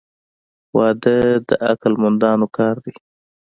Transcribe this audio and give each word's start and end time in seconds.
•واده 0.75 1.17
د 1.47 1.49
عقل 1.69 1.93
مندانو 2.03 2.47
کار 2.57 2.75
دی. 2.83 2.95